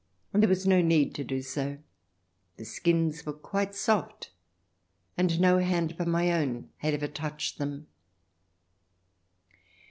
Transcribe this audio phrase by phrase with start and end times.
[0.33, 1.77] And there was no need to do so.
[2.57, 4.31] The skins were quite soft,
[5.15, 7.85] and no hand but my own had ever touched them.